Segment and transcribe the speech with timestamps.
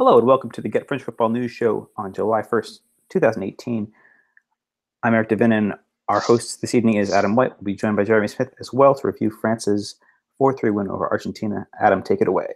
[0.00, 2.78] Hello and welcome to the Get French Football News Show on July 1st,
[3.10, 3.92] 2018.
[5.02, 5.74] I'm Eric Devin and
[6.08, 7.50] our host this evening is Adam White.
[7.58, 9.96] We'll be joined by Jeremy Smith as well to review France's
[10.40, 11.68] 4-3 win over Argentina.
[11.78, 12.46] Adam, take it away.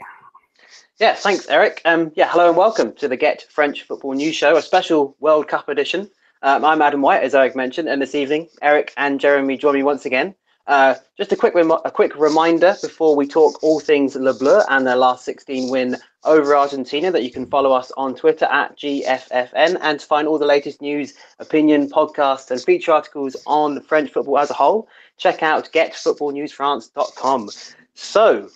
[0.98, 1.82] Yeah, thanks, Eric.
[1.84, 5.46] Um, yeah, hello and welcome to the Get French Football News Show, a special World
[5.46, 6.08] Cup edition.
[6.40, 9.82] Um, I'm Adam White, as Eric mentioned, and this evening, Eric and Jeremy join me
[9.82, 10.34] once again
[10.66, 14.86] uh, just a quick a quick reminder before we talk all things Le Bleu and
[14.86, 19.78] their last 16 win over Argentina that you can follow us on Twitter at GFFN
[19.80, 24.38] and to find all the latest news, opinion, podcasts, and feature articles on French football
[24.38, 24.88] as a whole.
[25.18, 27.50] Check out getfootballnewsfrance.com.
[27.94, 28.48] So,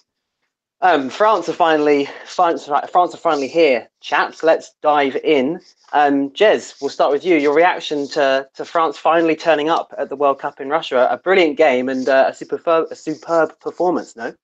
[0.80, 4.42] um, France are finally France, France are finally here, chaps.
[4.42, 5.60] Let's dive in.
[5.92, 7.37] Um, Jez, we'll start with you.
[7.37, 11.09] Your reaction to, to France finally turning up at the World Cup in Russia.
[11.10, 14.34] A brilliant game and uh, a, superb, a superb performance, no?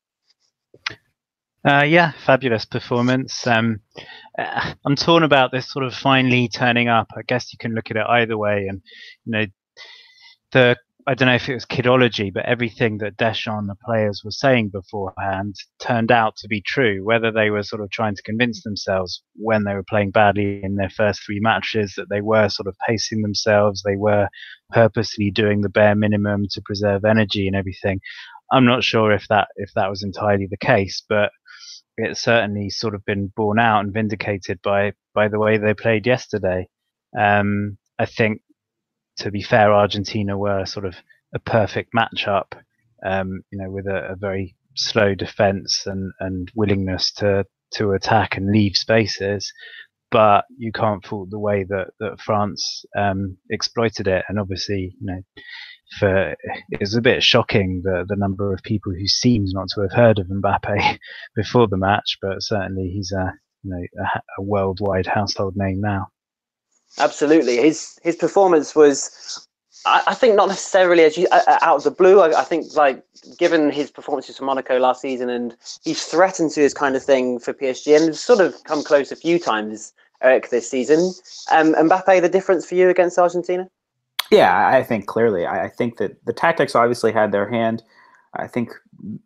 [1.66, 3.46] Uh, yeah, fabulous performance.
[3.46, 3.80] Um,
[4.38, 7.08] uh, I'm torn about this sort of finally turning up.
[7.16, 8.66] I guess you can look at it either way.
[8.68, 8.82] And,
[9.24, 9.46] you know,
[10.52, 10.76] the
[11.06, 14.70] I don't know if it was kidology, but everything that Deschamps the players were saying
[14.70, 17.04] beforehand turned out to be true.
[17.04, 20.76] Whether they were sort of trying to convince themselves when they were playing badly in
[20.76, 24.28] their first three matches that they were sort of pacing themselves, they were
[24.72, 28.00] purposely doing the bare minimum to preserve energy and everything.
[28.50, 31.30] I'm not sure if that if that was entirely the case, but
[31.98, 36.06] it's certainly sort of been borne out and vindicated by by the way they played
[36.06, 36.66] yesterday.
[37.18, 38.40] Um, I think
[39.18, 40.96] to be fair, Argentina were sort of
[41.34, 42.52] a perfect matchup,
[43.04, 48.36] um, you know, with a, a, very slow defense and, and willingness to, to attack
[48.36, 49.52] and leave spaces.
[50.10, 54.24] But you can't fault the way that, that France um, exploited it.
[54.28, 55.22] And obviously, you know,
[55.98, 56.34] for
[56.70, 59.92] it was a bit shocking the the number of people who seems not to have
[59.92, 60.98] heard of Mbappe
[61.36, 66.08] before the match, but certainly he's a you know a, a worldwide household name now.
[66.98, 69.48] Absolutely, his his performance was,
[69.84, 72.20] I, think, not necessarily as you, uh, out of the blue.
[72.20, 73.02] I, I, think, like,
[73.38, 77.40] given his performances for Monaco last season, and he's threatened to this kind of thing
[77.40, 81.12] for PSG, and sort of come close a few times, Eric, this season.
[81.50, 83.68] Um, Mbappe, the difference for you against Argentina?
[84.30, 85.46] Yeah, I think clearly.
[85.46, 87.82] I, I think that the tactics obviously had their hand.
[88.36, 88.70] I think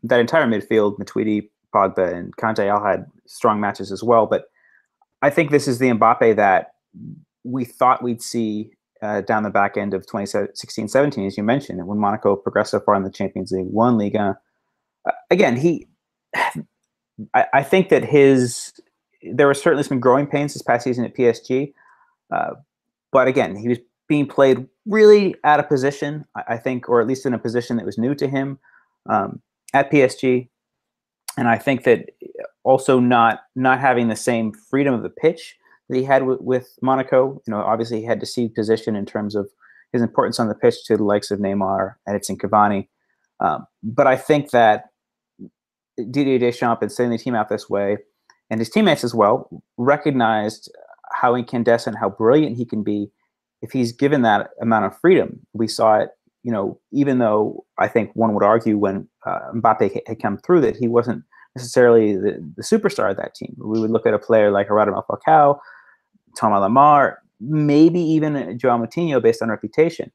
[0.03, 4.27] that entire midfield, Matuidi, Pogba, and Kante all had strong matches as well.
[4.27, 4.51] But
[5.23, 6.73] I think this is the Mbappe that
[7.49, 8.71] we thought we'd see
[9.03, 12.95] uh, down the back end of 2016-17, as you mentioned, when Monaco progressed so far
[12.95, 14.39] in the Champions League, won Liga.
[15.07, 15.87] Uh, again, he,
[17.35, 18.73] I, I, think that his,
[19.23, 21.73] there were certainly some growing pains this past season at PSG,
[22.35, 22.55] uh,
[23.13, 23.79] but again, he was
[24.09, 27.77] being played really out of position, I, I, think, or at least in a position
[27.77, 28.59] that was new to him
[29.09, 29.41] um,
[29.73, 30.49] at PSG.
[31.37, 32.11] And I think that
[32.65, 35.57] also not not having the same freedom of the pitch
[35.89, 37.41] that he had with, Monaco.
[37.47, 39.49] You know, obviously he had to see position in terms of
[39.93, 42.89] his importance on the pitch to the likes of Neymar, Edinson Cavani.
[43.41, 44.87] Um, but I think that
[46.11, 47.99] Didier Deschamps and setting the team out this way,
[48.51, 50.71] and his teammates as well, recognized
[51.13, 53.11] how incandescent, how brilliant he can be
[53.63, 55.41] if he's given that amount of freedom.
[55.53, 56.11] We saw it,
[56.43, 60.61] you know, even though I think one would argue when uh, Mbappe had come through
[60.63, 61.25] that he wasn't
[61.57, 63.55] necessarily the, the superstar of that team.
[63.59, 65.59] We would look at a player like Radamel Falcao,
[66.39, 70.11] Thomas Lemar, maybe even Joao Moutinho based on reputation.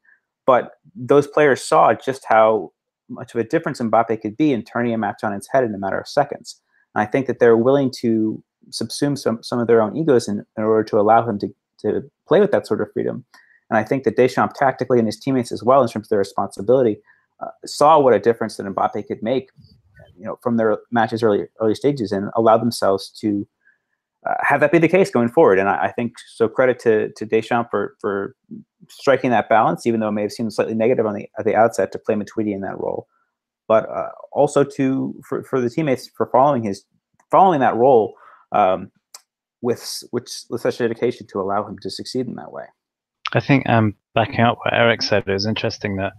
[0.46, 2.72] But those players saw just how
[3.08, 5.74] much of a difference Mbappe could be in turning a match on its head in
[5.74, 6.60] a matter of seconds.
[6.94, 10.44] And I think that they're willing to subsume some, some of their own egos in,
[10.56, 11.48] in order to allow him to,
[11.80, 13.24] to play with that sort of freedom.
[13.70, 16.18] And I think that Deschamps tactically and his teammates as well, in terms of their
[16.18, 17.00] responsibility,
[17.40, 19.50] uh, saw what a difference that Mbappe could make,
[20.16, 23.46] you know, from their matches early early stages, and allowed themselves to
[24.28, 25.58] uh, have that be the case going forward.
[25.58, 26.48] And I, I, think so.
[26.48, 28.34] Credit to to Deschamps for for
[28.88, 31.54] striking that balance, even though it may have seemed slightly negative on the at the
[31.54, 33.06] outset to play Matuidi in that role,
[33.68, 36.84] but uh, also to for, for the teammates for following his
[37.30, 38.14] following that role
[38.52, 38.90] um,
[39.62, 42.64] with which with such dedication to allow him to succeed in that way.
[43.32, 46.12] I think um, backing up what Eric said, it was interesting that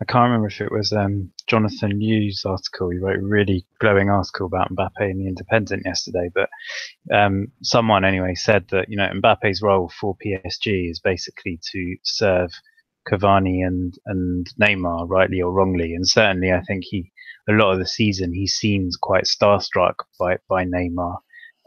[0.00, 2.90] I can't remember if it was um, Jonathan Liew's article.
[2.90, 6.30] He wrote a really glowing article about Mbappe in the Independent yesterday.
[6.34, 6.48] But
[7.12, 12.50] um, someone anyway said that you know Mbappe's role for PSG is basically to serve
[13.08, 15.94] Cavani and and Neymar, rightly or wrongly.
[15.94, 17.10] And certainly, I think he
[17.48, 21.18] a lot of the season he seems quite starstruck by by Neymar.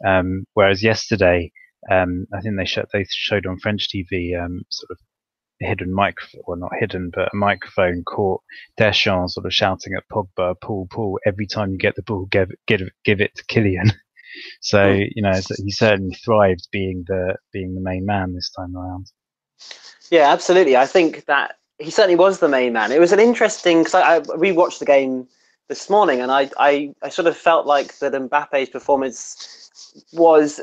[0.06, 1.52] Um, whereas yesterday,
[1.90, 4.98] um, I think they showed they showed on French TV um, sort of
[5.60, 8.42] hidden microphone, well not hidden, but a microphone caught
[8.78, 12.52] Deschamps sort of shouting at Pogba, "Pull, pull!" Every time you get the ball, give
[12.68, 13.92] give give it to Kylian.
[14.60, 19.10] So you know he certainly thrived being the being the main man this time around.
[20.12, 20.75] Yeah, absolutely.
[20.75, 22.92] I think that he certainly was the main man.
[22.92, 25.28] It was an interesting because I, I rewatched the game
[25.68, 29.70] this morning, and I, I I sort of felt like that Mbappe's performance
[30.14, 30.62] was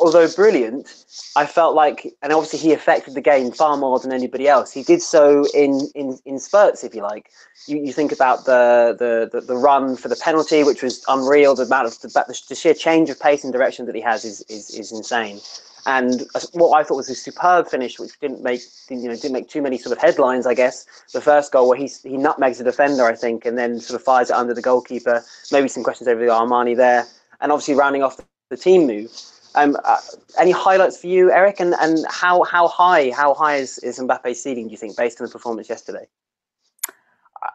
[0.00, 1.04] although brilliant,
[1.36, 4.72] I felt like, and obviously he affected the game far more than anybody else.
[4.72, 7.30] He did so in in, in spurts, if you like.
[7.66, 11.54] You, you think about the, the, the the run for the penalty, which was unreal.
[11.54, 14.42] The amount of the, the sheer change of pace and direction that he has is
[14.48, 15.40] is, is insane.
[15.86, 19.48] And what I thought was a superb finish, which didn't make you know didn't make
[19.48, 20.86] too many sort of headlines, I guess.
[21.12, 24.04] The first goal where he he nutmegs the defender, I think, and then sort of
[24.04, 25.22] fires it under the goalkeeper.
[25.52, 27.06] Maybe some questions over the Armani there,
[27.40, 28.18] and obviously rounding off
[28.50, 29.10] the team move.
[29.56, 29.98] Um, uh,
[30.38, 31.60] any highlights for you, Eric?
[31.60, 35.20] And, and how, how high how high is, is Mbappe's ceiling, do you think, based
[35.20, 36.06] on the performance yesterday?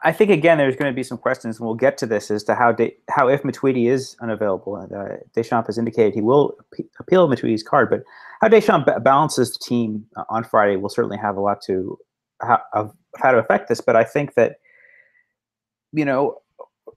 [0.03, 2.43] I think again, there's going to be some questions, and we'll get to this as
[2.45, 4.75] to how De- how if Matuidi is unavailable.
[4.75, 6.55] Uh, Deschamps has indicated he will
[6.99, 8.03] appeal Matuidi's card, but
[8.41, 11.97] how Deschamps b- balances the team uh, on Friday will certainly have a lot to
[12.41, 13.81] how, of how to affect this.
[13.81, 14.57] But I think that
[15.91, 16.41] you know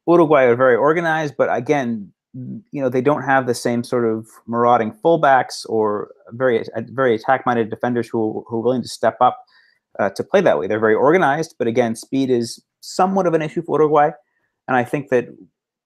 [0.06, 4.28] Uruguay are very organized, but again, you know they don't have the same sort of
[4.46, 9.44] marauding fullbacks or very very attack minded defenders who who are willing to step up
[9.98, 10.68] uh, to play that way.
[10.68, 14.10] They're very organized, but again, speed is somewhat of an issue for Uruguay,
[14.68, 15.26] and I think that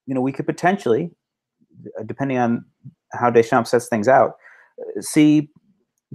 [0.06, 1.10] you know we could potentially,
[2.04, 2.64] depending on
[3.12, 4.32] how Deschamps sets things out,
[5.00, 5.50] see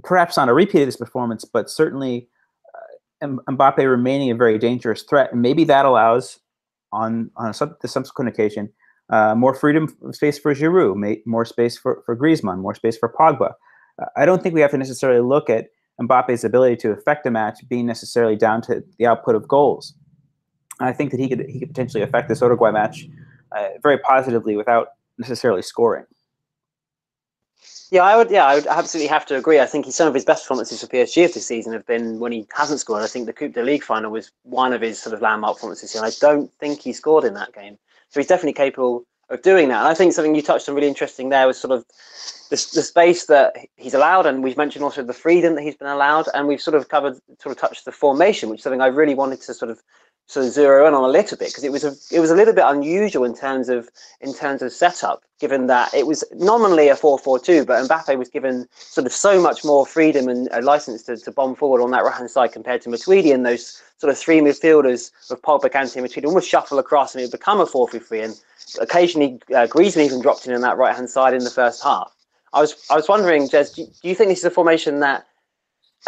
[0.04, 2.28] perhaps not a repeat of this performance, but certainly
[3.22, 6.38] uh, Mbappe remaining a very dangerous threat, and maybe that allows
[6.92, 8.70] on on sub- the subsequent occasion
[9.12, 13.52] uh, more freedom space for Giroud, more space for, for Griezmann, more space for Pogba.
[14.00, 15.66] Uh, I don't think we have to necessarily look at
[16.00, 19.94] Mbappe's ability to affect a match being necessarily down to the output of goals.
[20.84, 23.08] I think that he could he could potentially affect this Uruguay match
[23.52, 24.88] uh, very positively without
[25.18, 26.04] necessarily scoring.
[27.90, 28.30] Yeah, I would.
[28.30, 29.60] Yeah, I would absolutely have to agree.
[29.60, 32.46] I think some of his best performances for PSG this season have been when he
[32.54, 33.02] hasn't scored.
[33.02, 35.94] I think the Coupe de Ligue final was one of his sort of landmark performances,
[35.94, 37.76] and I don't think he scored in that game.
[38.08, 39.80] So he's definitely capable of doing that.
[39.80, 41.84] And I think something you touched on really interesting there was sort of
[42.50, 45.88] the, the space that he's allowed, and we've mentioned also the freedom that he's been
[45.88, 48.86] allowed, and we've sort of covered, sort of touched the formation, which is something I
[48.86, 49.82] really wanted to sort of
[50.26, 52.34] sort of zero in on a little bit because it was a it was a
[52.34, 53.90] little bit unusual in terms of
[54.20, 58.66] in terms of setup, given that it was nominally a 4-4-2, but Mbappe was given
[58.72, 62.04] sort of so much more freedom and a license to, to bomb forward on that
[62.04, 65.96] right hand side compared to Matuidi and those sort of three midfielders of Pogba, Kante,
[65.96, 68.40] and Matuidi almost shuffle across and it would become a 4-3-3 and
[68.80, 72.14] occasionally uh, Griezmann even dropped in on that right hand side in the first half.
[72.54, 75.26] I was I was wondering, Jez, do, do you think this is a formation that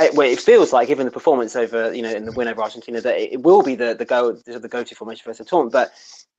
[0.01, 2.63] it, well, it feels like, given the performance over, you know, in the win over
[2.63, 5.73] Argentina, that it, will be the the go the go to formation for the tournament.
[5.73, 5.93] But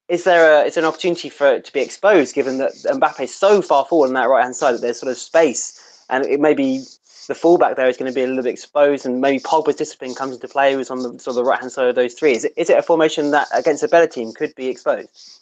[0.09, 3.33] is there a is an opportunity for it to be exposed, given that Mbappe is
[3.33, 6.39] so far forward on that right hand side that there's sort of space, and it
[6.39, 6.83] may be
[7.27, 10.13] the fullback there is going to be a little bit exposed, and maybe Pogba's discipline
[10.13, 12.33] comes into play, who's on the sort of the right hand side of those three.
[12.33, 15.39] Is it is it a formation that against a better team could be exposed?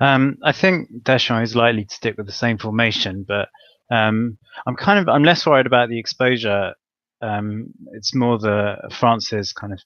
[0.00, 3.48] Um, I think Deschamps is likely to stick with the same formation, but
[3.90, 6.74] um, I'm kind of I'm less worried about the exposure
[7.22, 9.80] um, it's more the France's kind of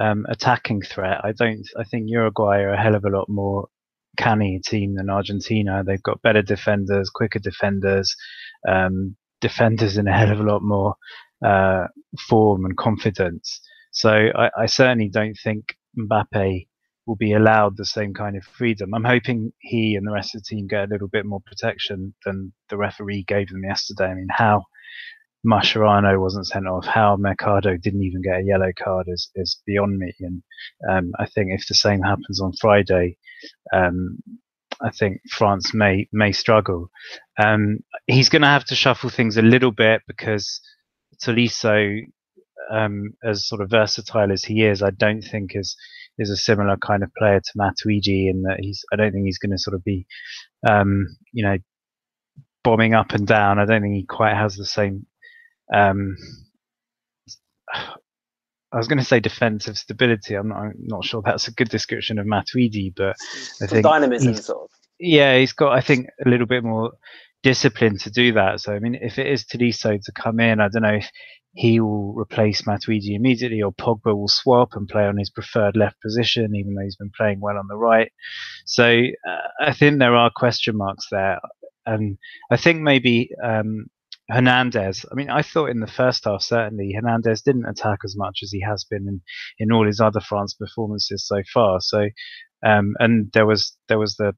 [0.00, 1.20] um, attacking threat.
[1.24, 1.66] I don't.
[1.78, 3.68] I think Uruguay are a hell of a lot more
[4.16, 5.82] canny team than Argentina.
[5.84, 8.14] They've got better defenders, quicker defenders,
[8.68, 10.94] um, defenders in a hell of a lot more
[11.44, 11.86] uh,
[12.28, 13.60] form and confidence.
[13.92, 16.66] So I, I, certainly don't think Mbappe
[17.06, 18.92] will be allowed the same kind of freedom.
[18.92, 22.14] I'm hoping he and the rest of the team get a little bit more protection
[22.24, 24.06] than the referee gave them yesterday.
[24.06, 24.64] I mean, how
[25.46, 29.98] Mascherano wasn't sent off, how Mercado didn't even get a yellow card is, is beyond
[29.98, 30.12] me.
[30.20, 30.42] And
[30.90, 33.16] um, I think if the same happens on Friday,
[33.72, 34.18] um,
[34.80, 36.90] I think France may may struggle.
[37.42, 40.60] Um, he's going to have to shuffle things a little bit because
[41.24, 42.00] Tolisso,
[42.72, 45.76] um, as sort of versatile as he is, I don't think is
[46.18, 48.84] is a similar kind of player to Matuidi in that he's.
[48.92, 50.06] I don't think he's going to sort of be,
[50.68, 51.58] um, you know,
[52.62, 53.58] bombing up and down.
[53.58, 55.06] I don't think he quite has the same
[55.72, 56.16] um,
[58.72, 60.34] I was going to say defensive stability.
[60.34, 63.16] I'm not, I'm not, sure that's a good description of Matuidi, but
[63.62, 64.70] I think dynamism sort of.
[65.00, 66.92] Yeah, he's got I think a little bit more
[67.42, 68.60] discipline to do that.
[68.60, 71.10] So I mean, if it is Tolisso to come in, I don't know if
[71.54, 76.00] he will replace Matuidi immediately, or Pogba will swap and play on his preferred left
[76.02, 78.12] position, even though he's been playing well on the right.
[78.66, 81.38] So uh, I think there are question marks there,
[81.86, 82.18] and
[82.50, 83.86] I think maybe um,
[84.30, 85.06] Hernandez.
[85.10, 88.50] I mean, I thought in the first half certainly Hernandez didn't attack as much as
[88.50, 89.20] he has been in,
[89.58, 91.80] in all his other France performances so far.
[91.80, 92.08] So,
[92.64, 94.34] um, and there was there was the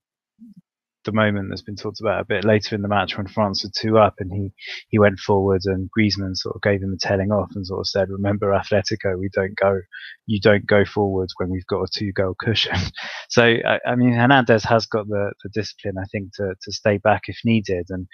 [1.11, 3.71] the moment that's been talked about a bit later in the match when France were
[3.75, 4.53] two up and he,
[4.89, 7.89] he went forward and Griezmann sort of gave him a telling off and sort of
[7.89, 9.81] said, remember Atletico, we don't go,
[10.27, 12.77] you don't go forwards when we've got a two goal cushion.
[13.29, 16.99] so, I, I, mean, Hernandez has got the, the discipline, I think, to, to stay
[16.99, 17.87] back if needed.
[17.91, 18.07] And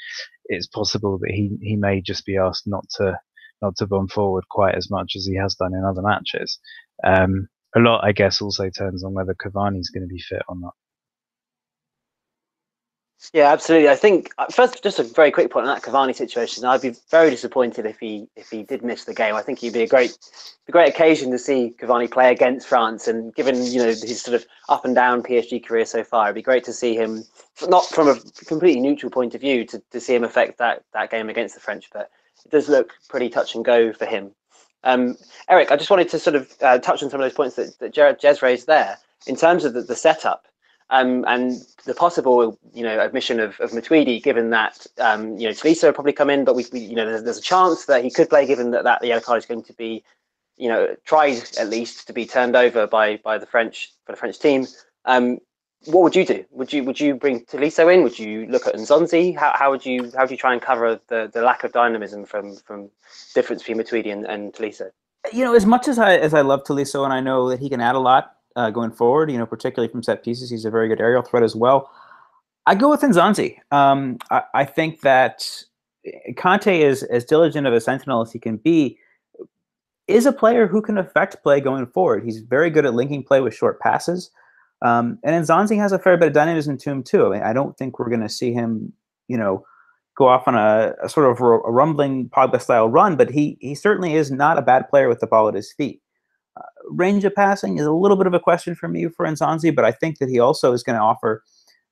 [0.46, 3.18] it's possible that he, he may just be asked not to,
[3.60, 6.58] not to bomb forward quite as much as he has done in other matches.
[7.04, 10.56] Um, a lot, I guess, also turns on whether Cavani's going to be fit or
[10.58, 10.74] not.
[13.32, 13.88] Yeah, absolutely.
[13.88, 16.64] I think uh, first, just a very quick point on that Cavani situation.
[16.64, 19.34] I'd be very disappointed if he if he did miss the game.
[19.34, 20.16] I think he'd be a great
[20.68, 23.08] a great occasion to see Cavani play against France.
[23.08, 26.34] And given you know his sort of up and down PSG career so far, it'd
[26.34, 27.24] be great to see him
[27.68, 31.10] not from a completely neutral point of view to, to see him affect that that
[31.10, 31.88] game against the French.
[31.92, 32.10] But
[32.44, 34.32] it does look pretty touch and go for him.
[34.84, 35.16] Um,
[35.48, 37.78] Eric, I just wanted to sort of uh, touch on some of those points that,
[37.80, 40.46] that Jared Jez raised there in terms of the, the setup.
[40.88, 45.52] Um, and the possible, you know, admission of, of Matuidi, given that, um, you know,
[45.52, 48.10] Tolisso probably come in, but we, we you know, there's, there's, a chance that he
[48.10, 50.04] could play, given that, that the yellow card is going to be,
[50.56, 54.16] you know, tried at least to be turned over by by the French for the
[54.16, 54.66] French team.
[55.06, 55.38] Um,
[55.86, 56.44] what would you do?
[56.50, 58.02] Would you would you bring Tolisso in?
[58.02, 59.36] Would you look at Nzonzi?
[59.36, 62.24] How, how would you how would you try and cover the, the lack of dynamism
[62.24, 62.90] from from
[63.34, 64.90] difference between Matuidi and, and Tolisso?
[65.32, 67.68] You know, as much as I as I love Tolisso and I know that he
[67.68, 69.30] can add a lot, uh, going forward.
[69.30, 71.90] You know, particularly from set pieces, he's a very good aerial threat as well.
[72.66, 73.58] I go with Nzonzi.
[73.70, 75.48] Um, I, I, think that
[76.32, 78.98] Kante is as diligent of a sentinel as he can be.
[80.08, 82.24] Is a player who can affect play going forward.
[82.24, 84.30] He's very good at linking play with short passes.
[84.82, 87.26] Um, and Nzonzi has a fair bit of dynamism to him too.
[87.26, 88.92] I, mean, I don't think we're going to see him,
[89.26, 89.64] you know,
[90.16, 93.74] go off on a, a sort of a rumbling Pogba style run, but he he
[93.74, 96.00] certainly is not a bad player with the ball at his feet
[96.88, 99.84] range of passing is a little bit of a question for me for Nzonzi, but
[99.84, 101.42] I think that he also is going to offer,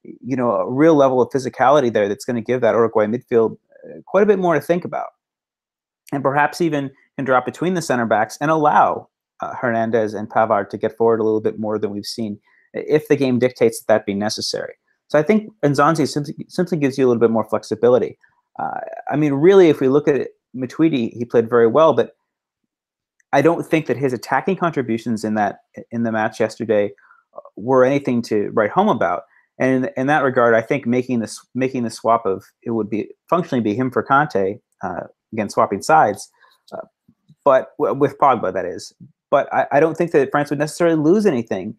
[0.02, 3.56] you know, a real level of physicality there that's going to give that Uruguay midfield
[3.84, 5.08] uh, quite a bit more to think about,
[6.12, 9.08] and perhaps even can drop between the center backs and allow
[9.40, 12.38] uh, Hernandez and Pavard to get forward a little bit more than we've seen,
[12.72, 14.74] if the game dictates that that be necessary.
[15.08, 18.18] So I think Nzonzi simply, simply gives you a little bit more flexibility.
[18.58, 18.80] Uh,
[19.10, 22.16] I mean, really, if we look at it, Matuidi, he played very well, but
[23.34, 25.58] I don't think that his attacking contributions in that
[25.90, 26.92] in the match yesterday
[27.36, 29.24] uh, were anything to write home about.
[29.58, 32.88] And in, in that regard, I think making this making the swap of it would
[32.88, 35.00] be functionally be him for Kante uh,
[35.32, 36.30] again swapping sides,
[36.72, 36.86] uh,
[37.44, 38.92] but with Pogba that is.
[39.32, 41.76] But I, I, don't think that France would necessarily lose anything,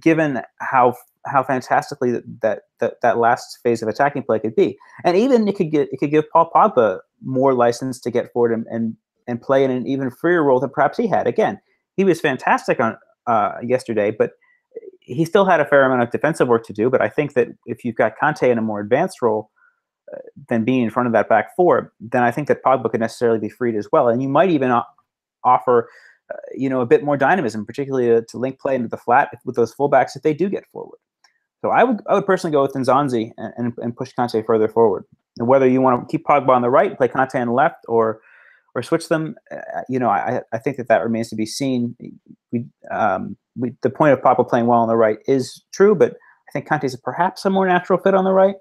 [0.00, 0.94] given how
[1.26, 4.78] how fantastically that, that that that last phase of attacking play could be.
[5.04, 8.52] And even it could get it could give Paul Pogba more license to get forward
[8.52, 11.26] and, and and play in an even freer role than perhaps he had.
[11.26, 11.60] Again,
[11.96, 14.32] he was fantastic on uh, yesterday, but
[15.00, 16.90] he still had a fair amount of defensive work to do.
[16.90, 19.50] But I think that if you've got Kante in a more advanced role
[20.12, 23.00] uh, than being in front of that back four, then I think that Pogba could
[23.00, 24.08] necessarily be freed as well.
[24.08, 24.72] And you might even
[25.44, 25.88] offer,
[26.32, 29.30] uh, you know, a bit more dynamism, particularly to, to, link play into the flat
[29.44, 30.98] with those fullbacks if they do get forward.
[31.60, 34.68] So I would I would personally go with Nzonzi and, and, and push Kante further
[34.68, 35.04] forward.
[35.38, 37.84] And whether you want to keep Pogba on the right, play Kante on the left,
[37.88, 38.20] or
[38.74, 39.36] or switch them.
[39.50, 41.96] Uh, you know, I, I think that that remains to be seen.
[42.52, 46.12] We, um, we, the point of Pogba playing well on the right is true, but
[46.48, 48.56] I think Kante is perhaps a more natural fit on the right.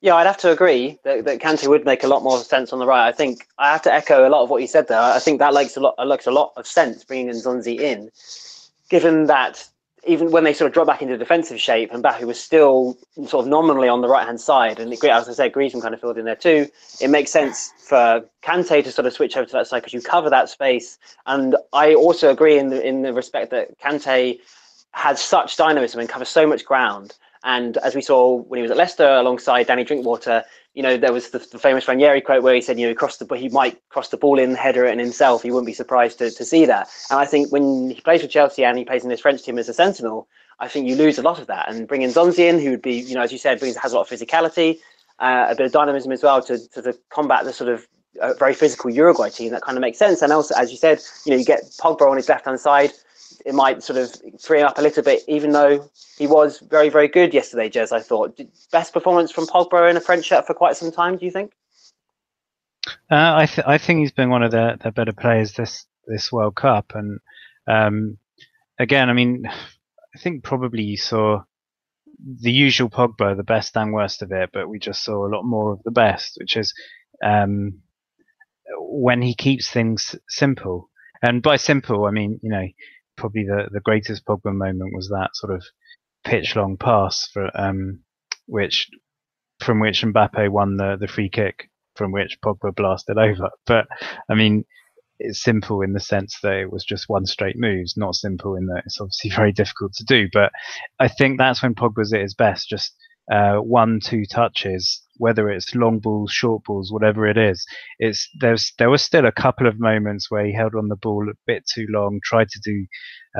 [0.00, 2.78] Yeah, I'd have to agree that, that Kante would make a lot more sense on
[2.78, 3.08] the right.
[3.08, 5.00] I think I have to echo a lot of what you said there.
[5.00, 8.10] I think that makes a lot, makes a lot of sense bringing Nzonzi in,
[8.90, 9.68] given that
[10.06, 13.44] even when they sort of drop back into defensive shape and Mbappe was still sort
[13.44, 16.18] of nominally on the right hand side, and as I said, Griezmann kind of filled
[16.18, 16.66] in there too.
[17.00, 20.00] It makes sense for Kante to sort of switch over to that side because you
[20.00, 20.98] cover that space.
[21.26, 24.38] And I also agree in the in the respect that Kante
[24.92, 27.14] has such dynamism and covers so much ground.
[27.48, 31.14] And as we saw when he was at Leicester alongside Danny Drinkwater, you know, there
[31.14, 33.48] was the, the, famous Ranieri quote where he said, you know, he crossed the, he
[33.48, 35.42] might cross the ball in, header and himself.
[35.42, 36.90] He wouldn't be surprised to, to see that.
[37.10, 39.58] And I think when he plays for Chelsea and he plays in this French team
[39.58, 40.28] as a sentinel,
[40.60, 41.72] I think you lose a lot of that.
[41.72, 43.96] And bringing Nzonzi in, who would be, you know, as you said, brings has a
[43.96, 44.80] lot of physicality,
[45.18, 47.88] uh, a bit of dynamism as well to, to, to combat the sort of
[48.20, 49.52] uh, very physical Uruguay team.
[49.52, 50.20] That kind of makes sense.
[50.20, 52.92] And also, as you said, you know, you get Pogba on his left hand side
[53.48, 56.90] it might sort of free him up a little bit, even though he was very,
[56.90, 58.38] very good yesterday, Jez, I thought.
[58.70, 61.54] Best performance from Pogba in a French shirt for quite some time, do you think?
[63.10, 66.56] Uh, I, th- I think he's been one of the, better players this, this World
[66.56, 66.92] Cup.
[66.94, 67.20] And
[67.66, 68.18] um,
[68.78, 71.40] again, I mean, I think probably you saw
[72.42, 75.44] the usual Pogba, the best and worst of it, but we just saw a lot
[75.44, 76.74] more of the best, which is
[77.24, 77.78] um,
[78.78, 80.90] when he keeps things simple.
[81.22, 82.66] And by simple, I mean, you know,
[83.18, 85.62] probably the, the greatest Pogba moment was that sort of
[86.24, 88.00] pitch long pass for um,
[88.46, 88.88] which
[89.60, 93.50] from which Mbappe won the, the free kick from which Pogba blasted over.
[93.66, 93.86] But
[94.30, 94.64] I mean,
[95.18, 97.86] it's simple in the sense that it was just one straight move.
[97.96, 100.28] not simple in that it's obviously very difficult to do.
[100.32, 100.52] But
[100.98, 102.68] I think that's when Pogba's at his best.
[102.68, 102.94] Just
[103.30, 107.66] uh, one, two touches, whether it's long balls, short balls, whatever it is.
[107.98, 111.28] It's there's there was still a couple of moments where he held on the ball
[111.28, 112.86] a bit too long, tried to do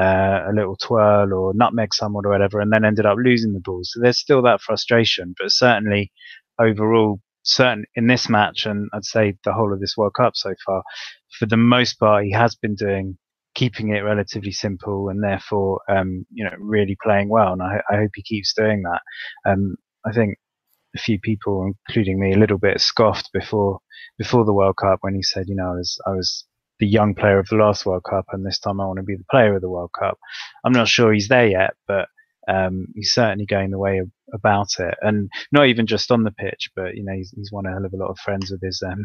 [0.00, 3.60] uh, a little twirl or nutmeg someone or whatever, and then ended up losing the
[3.60, 3.80] ball.
[3.82, 6.12] So there's still that frustration, but certainly
[6.58, 10.54] overall, certain in this match, and I'd say the whole of this World Cup so
[10.66, 10.82] far,
[11.38, 13.16] for the most part, he has been doing
[13.58, 17.96] keeping it relatively simple and therefore um, you know really playing well and I, I,
[17.96, 19.00] hope he keeps doing that.
[19.50, 19.74] Um,
[20.06, 20.36] I think
[20.94, 23.80] a few people including me a little bit scoffed before
[24.16, 26.44] before the World Cup when he said you know I was I was
[26.78, 29.16] the young player of the last World Cup and this time I want to be
[29.16, 30.16] the player of the World Cup.
[30.64, 32.06] I'm not sure he's there yet but
[32.46, 36.30] um, he's certainly going the way of, about it, and not even just on the
[36.30, 38.62] pitch, but you know he's, he's won a hell of a lot of friends with
[38.62, 39.04] his um,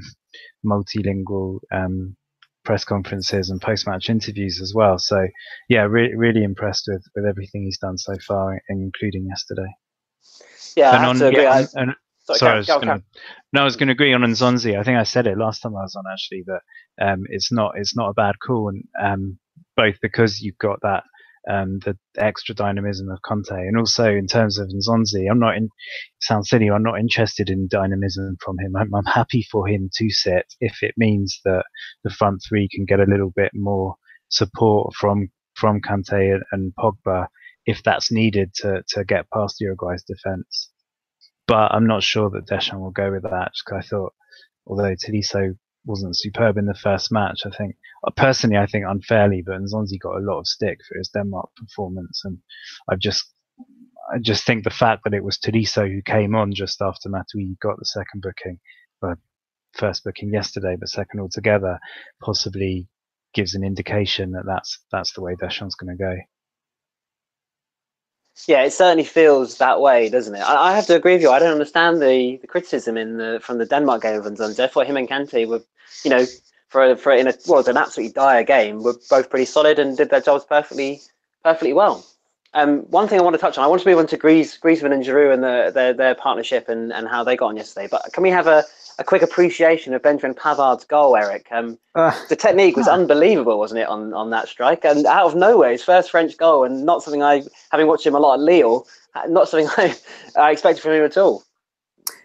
[0.65, 2.15] multilingual um,
[2.63, 4.97] press conferences and post-match interviews as well.
[4.97, 5.27] So
[5.69, 9.71] yeah, re- really impressed with with everything he's done so far, including yesterday.
[10.75, 13.03] Yeah, and I on, yeah, I, and, sorry, sorry I was gonna,
[13.51, 14.79] no, I was going to agree on Nzonzi.
[14.79, 16.61] I think I said it last time I was on actually that
[17.05, 19.39] um, it's not it's not a bad call, and um,
[19.75, 21.03] both because you've got that
[21.49, 25.69] um, the extra dynamism of Kante, and also in terms of Nzonzi, I'm not in.
[26.21, 26.69] Sounds silly.
[26.69, 28.75] I'm not interested in dynamism from him.
[28.75, 31.65] I'm, I'm, happy for him to sit if it means that
[32.03, 33.95] the front three can get a little bit more
[34.29, 37.27] support from from Kante and, and Pogba
[37.65, 40.71] if that's needed to to get past Uruguay's defence.
[41.47, 44.13] But I'm not sure that Deschamps will go with that because I thought,
[44.65, 47.41] although Tolisso wasn't superb in the first match.
[47.45, 47.75] I think
[48.05, 51.49] uh, personally, I think unfairly, but Nzonzi got a lot of stick for his Denmark
[51.55, 52.37] performance, and
[52.89, 53.33] I've just,
[54.13, 57.57] I just think the fact that it was Tolisso who came on just after Matuidi
[57.59, 58.59] got the second booking,
[59.01, 59.17] but
[59.73, 61.79] first booking yesterday, but second altogether,
[62.21, 62.87] possibly
[63.33, 66.15] gives an indication that that's that's the way Deschamps going to go.
[68.47, 70.41] Yeah, it certainly feels that way, doesn't it?
[70.41, 71.29] I, I, have to agree with you.
[71.29, 74.59] I don't understand the, the criticism in the from the Denmark game of Nzonzi.
[74.59, 75.63] I thought him and Kante were
[76.03, 76.25] you know,
[76.69, 79.95] for for in a well was an absolutely dire game, were both pretty solid and
[79.97, 81.01] did their jobs perfectly
[81.43, 82.05] perfectly well.
[82.55, 84.57] Um, one thing I want to touch on, I want to move on to Gries,
[84.59, 87.87] Griezmann and Giroud and the, their their partnership and, and how they got on yesterday.
[87.89, 88.63] But can we have a,
[88.99, 91.47] a quick appreciation of Benjamin Pavard's goal, Eric?
[91.51, 94.85] Um, uh, the technique was unbelievable, wasn't it, on, on that strike?
[94.85, 98.15] And out of nowhere, his first French goal, and not something I, having watched him
[98.15, 98.85] a lot at Lille,
[99.27, 99.95] not something I,
[100.37, 101.43] I expected from him at all.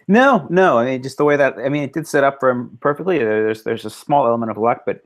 [0.07, 0.79] No, no.
[0.79, 3.19] I mean, just the way that I mean, it did set up for him perfectly.
[3.19, 5.03] There's there's a small element of luck, but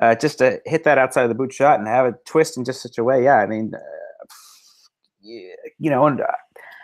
[0.00, 2.64] uh, just to hit that outside of the boot shot and have it twist in
[2.64, 3.36] just such a way, yeah.
[3.36, 3.78] I mean, uh,
[5.78, 6.26] you know, and uh,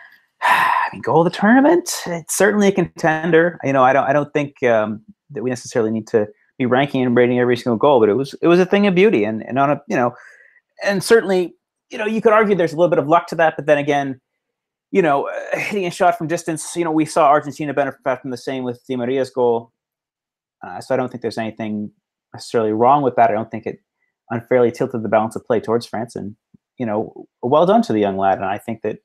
[0.41, 1.89] I mean, goal of the tournament.
[2.05, 3.59] It's certainly a contender.
[3.63, 5.01] You know, I don't I don't think um,
[5.31, 6.27] that we necessarily need to
[6.57, 8.95] be ranking and rating every single goal, but it was it was a thing of
[8.95, 10.13] beauty, and and on a you know,
[10.83, 11.55] and certainly
[11.89, 13.77] you know you could argue there's a little bit of luck to that, but then
[13.77, 14.19] again
[14.93, 18.37] you know, hitting a shot from distance, you know, we saw Argentina benefit from the
[18.37, 19.73] same with Di Maria's goal.
[20.65, 21.91] Uh, so I don't think there's anything
[22.33, 23.29] necessarily wrong with that.
[23.29, 23.79] I don't think it
[24.29, 26.15] unfairly tilted the balance of play towards France.
[26.15, 26.37] And,
[26.77, 28.37] you know, well done to the young lad.
[28.37, 28.99] And I think that,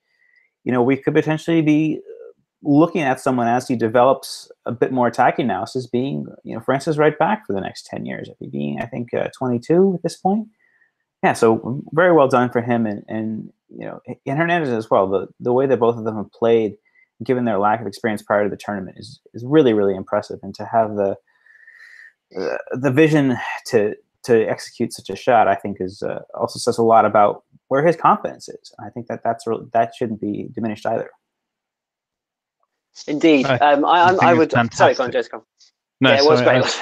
[0.64, 4.92] you know, we could potentially be uh, looking at someone as he develops a bit
[4.92, 8.28] more attacking now as being, you know, France's right back for the next 10 years.
[8.50, 10.48] Being, I think, uh, 22 at this point.
[11.22, 12.86] Yeah, so very well done for him.
[12.86, 15.08] And, and you know, and Hernandez as well.
[15.08, 16.76] The the way that both of them have played,
[17.22, 20.40] given their lack of experience prior to the tournament, is is really really impressive.
[20.42, 21.16] And to have the
[22.38, 26.78] uh, the vision to to execute such a shot, I think, is uh, also says
[26.78, 28.72] a lot about where his confidence is.
[28.78, 31.10] I think that that's that shouldn't be diminished either.
[33.06, 34.52] Indeed, um, I, I, I would.
[34.72, 35.40] Sorry, go on, Jessica.
[36.00, 36.56] No, yeah, it was great.
[36.56, 36.80] I was,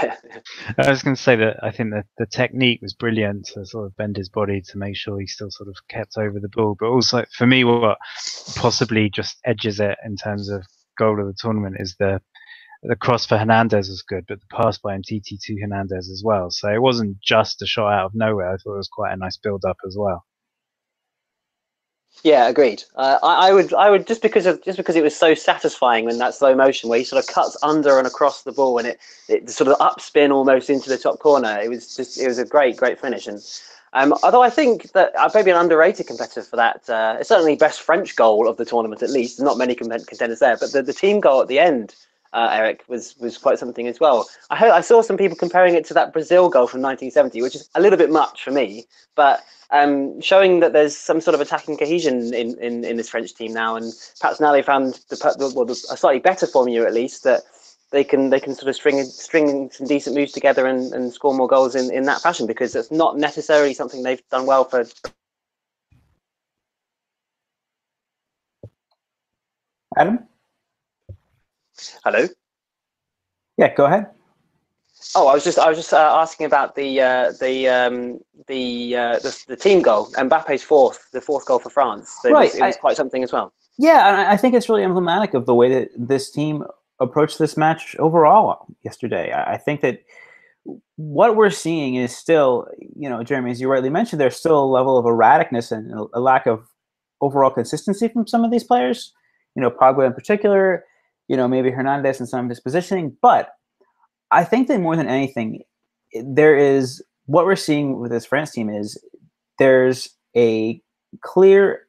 [0.78, 3.86] I was going to say that I think that the technique was brilliant to sort
[3.86, 6.76] of bend his body to make sure he still sort of kept over the ball.
[6.78, 7.96] But also, for me, what
[8.56, 10.66] possibly just edges it in terms of
[10.98, 12.20] goal of the tournament is the
[12.86, 16.50] the cross for Hernandez was good, but the pass by Umtiti to Hernandez as well.
[16.50, 18.52] So it wasn't just a shot out of nowhere.
[18.52, 20.24] I thought it was quite a nice build up as well.
[22.22, 22.82] Yeah, agreed.
[22.94, 26.08] Uh, I, I, would, I would just because of just because it was so satisfying
[26.08, 28.88] in that slow motion where he sort of cuts under and across the ball and
[28.88, 31.58] it, it sort of upspin almost into the top corner.
[31.62, 33.26] It was just, it was a great, great finish.
[33.26, 33.44] And
[33.92, 37.54] um, although I think that uh, maybe an underrated competitor for that, uh, it's certainly
[37.54, 39.38] best French goal of the tournament at least.
[39.38, 41.94] Not many contenders there, but the, the team goal at the end
[42.36, 44.28] uh, Eric, was was quite something as well.
[44.50, 47.56] I heard, I saw some people comparing it to that Brazil goal from 1970, which
[47.56, 51.40] is a little bit much for me, but um, showing that there's some sort of
[51.40, 55.52] attacking cohesion in, in, in this French team now, and perhaps now they found the,
[55.56, 57.42] well, a slightly better formula at least that
[57.90, 61.34] they can they can sort of string string some decent moves together and, and score
[61.34, 64.84] more goals in, in that fashion because it's not necessarily something they've done well for.
[69.96, 70.18] Adam.
[72.04, 72.26] Hello.
[73.56, 74.06] Yeah, go ahead.
[75.14, 78.18] Oh, I was just I was just uh, asking about the uh, the um,
[78.48, 82.16] the, uh, the, the team goal, and Mbappe's fourth, the fourth goal for France.
[82.22, 83.52] So right, it was, it was I, quite something as well.
[83.78, 86.64] Yeah, and I think it's really emblematic of the way that this team
[86.98, 89.32] approached this match overall yesterday.
[89.32, 90.00] I think that
[90.96, 94.66] what we're seeing is still, you know, Jeremy, as you rightly mentioned, there's still a
[94.66, 96.66] level of erraticness and a lack of
[97.20, 99.12] overall consistency from some of these players.
[99.54, 100.84] You know, Pogba in particular,
[101.28, 103.16] you know, maybe Hernandez and some of his positioning.
[103.20, 103.54] But
[104.30, 105.62] I think that more than anything,
[106.24, 109.02] there is what we're seeing with this France team is
[109.58, 110.80] there's a
[111.20, 111.86] clear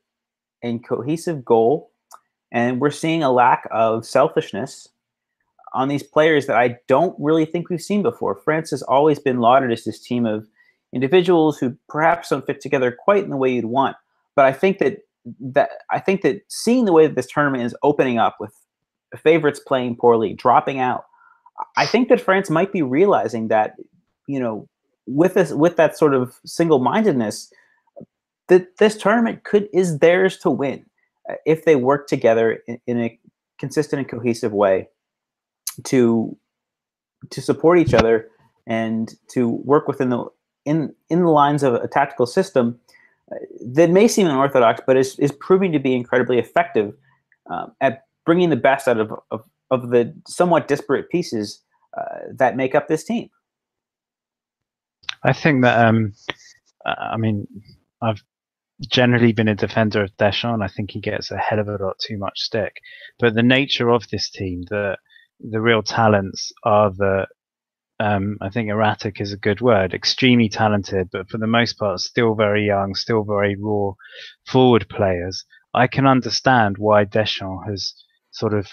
[0.63, 1.91] and cohesive goal,
[2.51, 4.87] and we're seeing a lack of selfishness
[5.73, 8.35] on these players that I don't really think we've seen before.
[8.35, 10.47] France has always been lauded as this team of
[10.93, 13.95] individuals who perhaps don't fit together quite in the way you'd want.
[14.35, 14.99] But I think that
[15.41, 18.53] that I think that seeing the way that this tournament is opening up with
[19.15, 21.05] favorites playing poorly, dropping out,
[21.75, 23.75] I think that France might be realizing that,
[24.27, 24.67] you know,
[25.05, 27.51] with this with that sort of single-mindedness,
[28.47, 30.85] that this tournament could is theirs to win
[31.29, 33.19] uh, if they work together in, in a
[33.57, 34.87] consistent and cohesive way
[35.85, 36.37] to
[37.29, 38.29] to support each other
[38.67, 40.25] and to work within the
[40.65, 42.79] in in the lines of a tactical system
[43.31, 46.93] uh, that may seem unorthodox, but is, is proving to be incredibly effective
[47.49, 51.63] um, at bringing the best out of, of, of the somewhat disparate pieces
[51.97, 53.29] uh, that make up this team.
[55.23, 56.13] I think that um,
[56.85, 57.47] I mean
[58.01, 58.21] I've
[58.81, 60.61] generally been a defender of Deschamps.
[60.63, 62.73] I think he gets a hell of a lot too much stick,
[63.17, 64.97] but the nature of this team, the
[65.39, 67.25] the real talents are the
[67.99, 71.99] um, I think erratic is a good word, extremely talented, but for the most part,
[71.99, 73.93] still very young, still very raw
[74.45, 75.45] forward players.
[75.73, 77.93] I can understand why Deschamps has
[78.37, 78.67] sort of,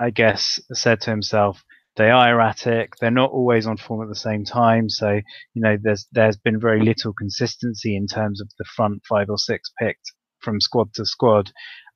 [0.00, 1.62] I guess, said to himself,
[1.96, 2.96] they are erratic.
[2.96, 4.88] They're not always on form at the same time.
[4.90, 5.20] So,
[5.54, 9.38] you know, there's, there's been very little consistency in terms of the front five or
[9.38, 11.50] six picked from squad to squad.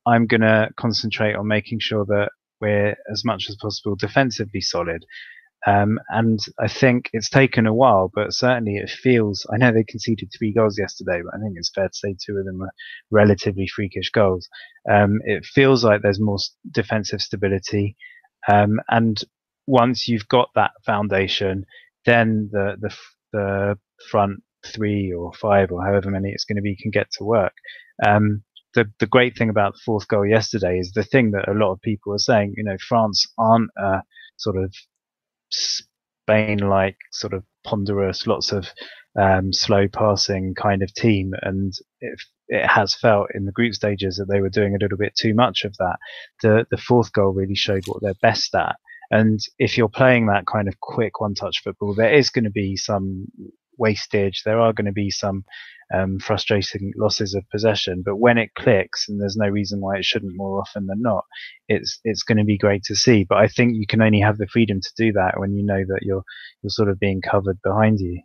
[0.07, 5.05] I'm going to concentrate on making sure that we're as much as possible defensively solid.
[5.67, 9.47] Um, and I think it's taken a while, but certainly it feels.
[9.53, 12.39] I know they conceded three goals yesterday, but I think it's fair to say two
[12.39, 12.73] of them are
[13.11, 14.49] relatively freakish goals.
[14.91, 16.39] Um, it feels like there's more
[16.71, 17.97] defensive stability,
[18.49, 19.23] um, and
[19.67, 21.67] once you've got that foundation,
[22.07, 22.97] then the the
[23.33, 23.79] the
[24.11, 27.53] front three or five or however many it's going to be can get to work.
[28.07, 28.43] Um,
[28.75, 31.73] the the great thing about the fourth goal yesterday is the thing that a lot
[31.73, 32.55] of people are saying.
[32.57, 34.03] You know, France aren't a
[34.39, 34.75] sort of
[35.51, 38.69] Spain-like sort of ponderous, lots of
[39.19, 44.17] um, slow passing kind of team, and it, it has felt in the group stages
[44.17, 45.97] that they were doing a little bit too much of that.
[46.43, 48.77] The the fourth goal really showed what they're best at.
[49.11, 52.77] And if you're playing that kind of quick one-touch football, there is going to be
[52.77, 53.27] some
[53.81, 54.43] wastage.
[54.45, 55.45] There are going to be some
[55.93, 58.03] um, frustrating losses of possession.
[58.05, 61.25] But when it clicks, and there's no reason why it shouldn't more often than not,
[61.69, 63.25] it's it's going to be great to see.
[63.25, 65.83] But I think you can only have the freedom to do that when you know
[65.89, 66.23] that you're
[66.63, 68.23] you're sort of being covered behind you.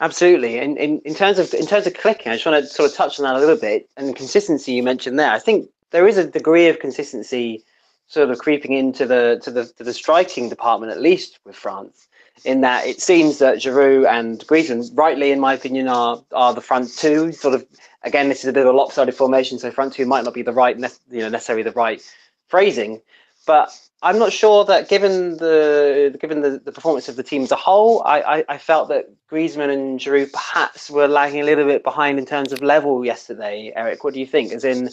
[0.00, 0.58] Absolutely.
[0.58, 2.96] And in, in terms of in terms of clicking, I just want to sort of
[2.96, 3.88] touch on that a little bit.
[3.96, 7.64] And consistency you mentioned there, I think there is a degree of consistency
[8.08, 12.08] sort of creeping into the to the to the striking department, at least with France
[12.44, 16.60] in that it seems that Giroud and Griezmann, rightly in my opinion, are are the
[16.60, 17.32] front two.
[17.32, 17.66] Sort of
[18.02, 20.42] again, this is a bit of a lopsided formation, so front two might not be
[20.42, 22.02] the right, you know, necessarily the right
[22.48, 23.00] phrasing.
[23.46, 23.70] But
[24.02, 27.56] I'm not sure that given the given the, the performance of the team as a
[27.56, 31.84] whole, I, I, I felt that Griezmann and Giroud perhaps were lagging a little bit
[31.84, 33.72] behind in terms of level yesterday.
[33.74, 34.52] Eric, what do you think?
[34.52, 34.90] As in,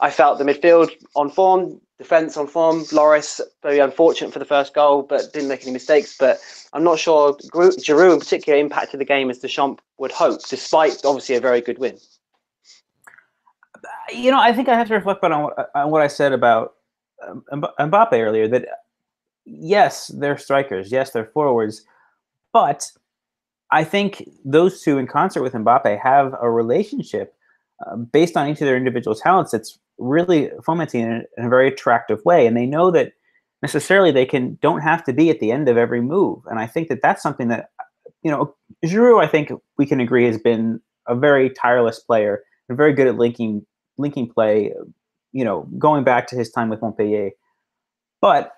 [0.00, 2.84] I felt the midfield on form, defence on form.
[2.84, 6.16] Lloris very unfortunate for the first goal, but didn't make any mistakes.
[6.18, 6.38] But
[6.72, 11.36] I'm not sure Giroud in particular impacted the game as Deschamps would hope, despite obviously
[11.36, 11.98] a very good win.
[14.12, 16.74] You know, I think I have to reflect on what, on what I said about
[17.26, 18.46] um, Mbappe earlier.
[18.48, 18.66] That
[19.44, 21.84] yes, they're strikers, yes, they're forwards,
[22.52, 22.90] but
[23.70, 27.34] I think those two, in concert with Mbappe, have a relationship
[27.86, 31.48] uh, based on each of their individual talents that's really fomenting in a, in a
[31.48, 32.46] very attractive way.
[32.46, 33.12] And they know that
[33.62, 36.40] necessarily they can don't have to be at the end of every move.
[36.46, 37.70] And I think that that's something that
[38.22, 38.54] you know
[38.84, 39.22] Giroud.
[39.22, 43.16] I think we can agree has been a very tireless player, and very good at
[43.16, 43.64] linking
[43.98, 44.72] linking play.
[45.32, 47.30] You know, going back to his time with Montpellier,
[48.20, 48.52] but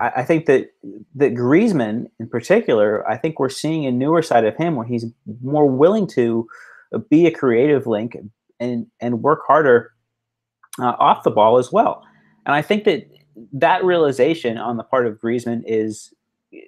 [0.00, 0.68] I, I think that
[1.14, 5.06] that Griezmann in particular, I think we're seeing a newer side of him where he's
[5.42, 6.46] more willing to
[7.10, 8.16] be a creative link
[8.60, 9.92] and and work harder
[10.80, 12.02] uh, off the ball as well.
[12.44, 13.08] And I think that
[13.52, 16.12] that realization on the part of Griezmann is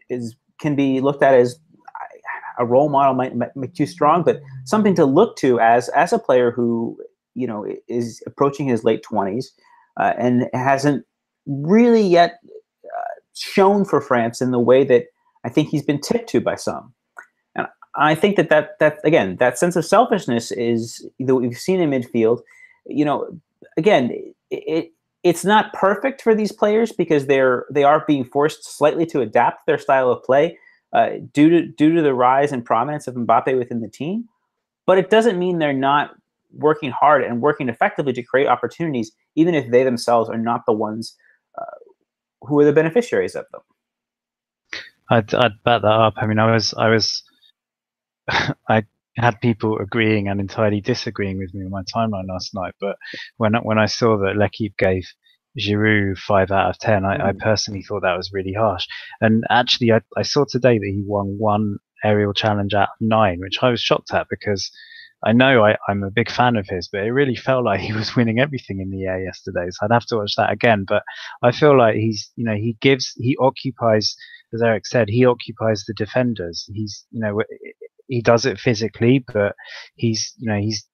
[0.08, 1.58] is can be looked at as
[2.58, 6.18] a role model might, make too strong, but something to look to as as a
[6.18, 6.98] player who
[7.34, 9.52] you know is approaching his late twenties
[9.98, 11.04] uh, and hasn't
[11.46, 12.40] really yet
[12.84, 15.04] uh, shown for France in the way that
[15.44, 16.92] I think he's been tipped to by some.
[17.54, 21.80] And I think that that that again that sense of selfishness is that we've seen
[21.80, 22.40] in midfield.
[22.86, 23.28] You know,
[23.78, 24.10] again,
[24.50, 24.92] it,
[25.24, 29.66] it's not perfect for these players because they're they are being forced slightly to adapt
[29.66, 30.58] their style of play
[30.92, 34.28] uh, due to due to the rise and prominence of Mbappe within the team.
[34.86, 36.10] But it doesn't mean they're not
[36.52, 40.72] working hard and working effectively to create opportunities, even if they themselves are not the
[40.72, 41.16] ones
[41.58, 41.64] uh,
[42.42, 43.60] who are the beneficiaries of them.
[45.10, 46.14] I'd, I'd back that up.
[46.16, 47.22] I mean, I was I was
[48.68, 48.84] I
[49.18, 52.74] had people agreeing and entirely disagreeing with me on my timeline last night.
[52.80, 52.96] But
[53.36, 55.04] when when I saw that L'Equipe gave
[55.58, 57.22] Giroud five out of ten, I, mm.
[57.22, 58.86] I, personally thought that was really harsh.
[59.20, 63.40] And actually, I, I saw today that he won one aerial challenge out of nine,
[63.40, 64.70] which I was shocked at because
[65.24, 67.92] I know I, am a big fan of his, but it really felt like he
[67.92, 69.66] was winning everything in the air yesterday.
[69.70, 70.84] So I'd have to watch that again.
[70.86, 71.02] But
[71.42, 74.14] I feel like he's, you know, he gives, he occupies,
[74.54, 76.68] as Eric said, he occupies the defenders.
[76.72, 77.42] He's, you know,
[78.08, 79.54] he does it physically, but
[79.94, 80.84] he's you know he's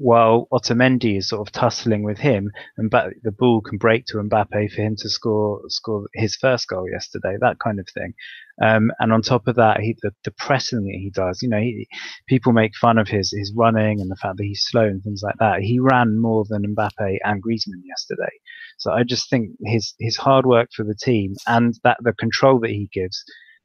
[0.00, 4.72] while Otamendi is sort of tussling with him, and the ball can break to Mbappe
[4.72, 8.14] for him to score score his first goal yesterday, that kind of thing.
[8.62, 11.60] Um, and on top of that, he, the, the pressing that he does, you know,
[11.60, 11.86] he,
[12.26, 15.20] people make fun of his his running and the fact that he's slow and things
[15.22, 15.60] like that.
[15.60, 18.32] He ran more than Mbappe and Griezmann yesterday.
[18.78, 22.58] So I just think his his hard work for the team and that the control
[22.60, 23.22] that he gives.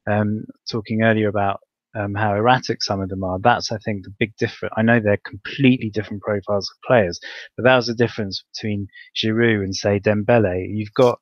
[0.08, 1.58] Um, talking earlier about
[1.96, 3.38] um, how erratic some of them are.
[3.42, 4.74] That's, I think, the big difference.
[4.76, 7.20] I know they're completely different profiles of players,
[7.56, 10.66] but that was the difference between Giroud and, say, Dembele.
[10.68, 11.18] You've got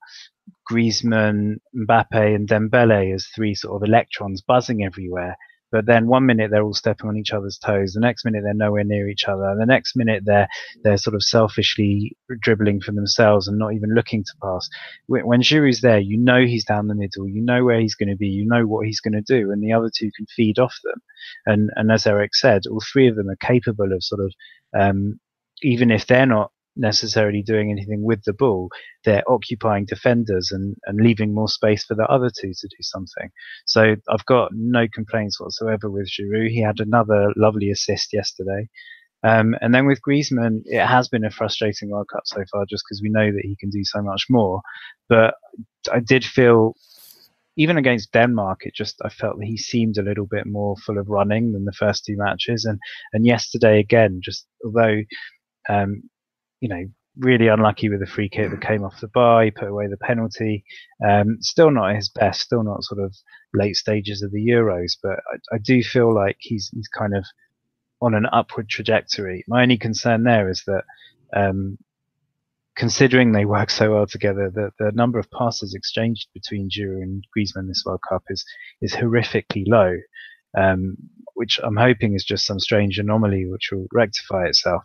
[0.71, 5.37] Griezmann, Mbappe, and Dembele as three sort of electrons buzzing everywhere.
[5.75, 8.55] But then one minute they're all stepping on each other's toes, the next minute they're
[8.55, 10.47] nowhere near each other, and the next minute they're
[10.85, 14.69] they're sort of selfishly dribbling for themselves and not even looking to pass.
[15.09, 18.15] When, Giroud's there, you know he's down the middle, you know where he's going to
[18.15, 20.79] be, you know what he's going to do, and the other two can feed off
[20.85, 21.03] them.
[21.45, 24.33] And and as Eric said, all three of them are capable of sort of
[24.79, 25.19] um,
[25.63, 28.69] even if they're not necessarily doing anything with the ball.
[29.05, 33.31] They're occupying defenders and, and leaving more space for the other two to do something.
[33.67, 36.51] So I've got no complaints whatsoever with Giroud.
[36.51, 38.69] He had another lovely assist yesterday.
[39.23, 42.85] Um, and then with Griezmann, it has been a frustrating World Cup so far just
[42.87, 44.61] because we know that he can do so much more.
[45.09, 45.35] But
[45.91, 46.75] I did feel,
[47.57, 50.99] even against Denmark, it just I felt that he seemed a little bit more full
[50.99, 52.67] of running than the first two matches.
[52.67, 52.79] And
[53.15, 55.01] and yesterday again, just although
[55.71, 56.03] um,
[56.61, 56.85] you know,
[57.19, 59.45] really unlucky with the free kick that came off the bar.
[59.45, 60.65] He put away the penalty.
[61.07, 62.41] Um, still not his best.
[62.41, 63.15] Still not sort of
[63.53, 64.97] late stages of the Euros.
[65.03, 67.25] But I, I, do feel like he's he's kind of
[68.01, 69.45] on an upward trajectory.
[69.49, 70.85] My only concern there is that.
[71.35, 71.79] Um,
[72.77, 77.25] considering they work so well together, the, the number of passes exchanged between Giroud and
[77.37, 78.45] Griezmann this World Cup is
[78.83, 79.97] is horrifically low.
[80.57, 80.97] Um,
[81.35, 84.83] which I'm hoping is just some strange anomaly which will rectify itself.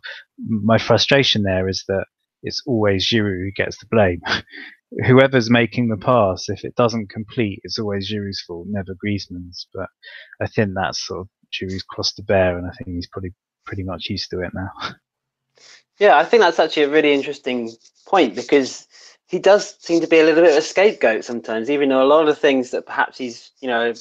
[0.48, 2.06] My frustration there is that
[2.42, 4.22] it's always Giroud who gets the blame.
[5.06, 9.68] Whoever's making the pass, if it doesn't complete, it's always Giroud's fault, never Griezmann's.
[9.74, 9.88] But
[10.42, 13.34] I think that's sort of Giroud's cross to bear, and I think he's probably
[13.66, 14.72] pretty much used to it now.
[16.00, 17.72] Yeah, I think that's actually a really interesting
[18.08, 18.88] point because
[19.28, 22.08] he does seem to be a little bit of a scapegoat sometimes, even though a
[22.08, 23.94] lot of things that perhaps he's, you know,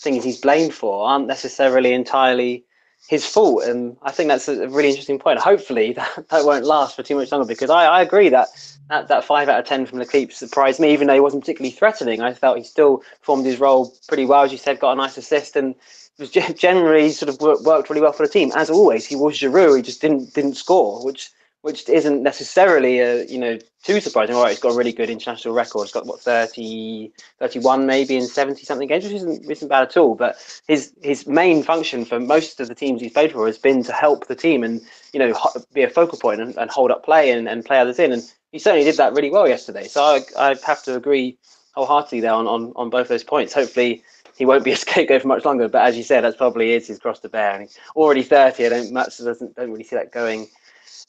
[0.00, 2.64] things he's blamed for aren't necessarily entirely
[3.08, 3.64] his fault.
[3.64, 5.38] And I think that's a really interesting point.
[5.38, 8.48] Hopefully that, that won't last for too much longer because I, I agree that,
[8.88, 11.72] that that five out of ten from L'Equipe surprised me, even though he wasn't particularly
[11.72, 12.20] threatening.
[12.20, 15.16] I felt he still formed his role pretty well, as you said, got a nice
[15.16, 15.74] assist and
[16.18, 18.52] was generally sort of worked really well for the team.
[18.54, 21.30] As always, he was Giroud, he just didn't didn't score, which
[21.62, 24.34] which isn't necessarily a, you know too surprising.
[24.34, 25.84] All right, he's got a really good international record.
[25.84, 29.96] He's got what 30, 31 maybe in seventy something games, which isn't isn't bad at
[29.96, 30.14] all.
[30.14, 30.36] But
[30.68, 33.92] his his main function for most of the teams he's played for has been to
[33.92, 34.80] help the team and
[35.12, 35.34] you know
[35.72, 38.12] be a focal point and, and hold up play and, and play others in.
[38.12, 39.86] And he certainly did that really well yesterday.
[39.86, 41.38] So I I have to agree
[41.74, 43.54] wholeheartedly there on, on, on both those points.
[43.54, 44.02] Hopefully
[44.36, 45.68] he won't be a scapegoat for much longer.
[45.68, 47.52] But as you said, that's probably is his cross to bear.
[47.52, 48.66] And he's already 30.
[48.66, 50.48] I don't Mats doesn't don't really see that going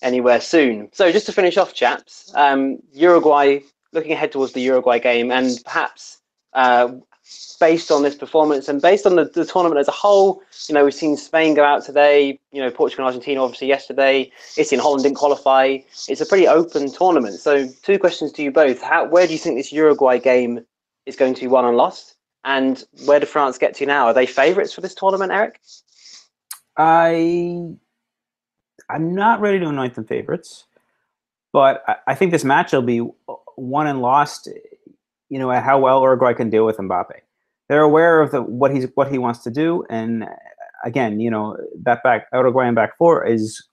[0.01, 0.89] anywhere soon.
[0.93, 3.59] So just to finish off, chaps, um, Uruguay
[3.93, 6.19] looking ahead towards the Uruguay game, and perhaps
[6.53, 6.93] uh,
[7.59, 10.83] based on this performance and based on the, the, tournament as a whole, you know,
[10.83, 14.81] we've seen Spain go out today, you know, Portugal and Argentina obviously yesterday, Italy and
[14.81, 15.77] Holland didn't qualify.
[16.09, 17.39] It's a pretty open tournament.
[17.39, 18.81] So two questions to you both.
[18.81, 20.65] How, where do you think this Uruguay game
[21.05, 22.15] is going to be won and lost?
[22.43, 24.07] And where do France get to now?
[24.07, 25.59] Are they favourites for this tournament, Eric?
[26.77, 27.75] I
[28.91, 30.65] I'm not ready to anoint them favorites,
[31.53, 33.07] but I, I think this match will be
[33.57, 34.49] won and lost.
[35.29, 37.13] You know, at how well Uruguay can deal with Mbappe.
[37.69, 40.25] They're aware of the, what he's what he wants to do, and
[40.83, 43.65] again, you know, that back Uruguayan back four is